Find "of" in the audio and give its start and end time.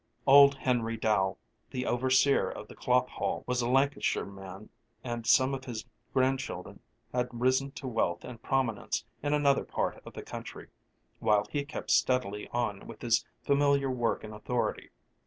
2.49-2.67, 5.53-5.65, 10.03-10.13